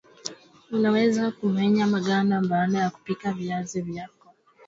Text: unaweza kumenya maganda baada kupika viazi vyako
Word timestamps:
unaweza 0.71 1.31
kumenya 1.31 1.87
maganda 1.87 2.41
baada 2.41 2.89
kupika 2.89 3.33
viazi 3.33 3.81
vyako 3.81 4.29